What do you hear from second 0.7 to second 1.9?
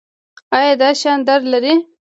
دا شیان درد لري؟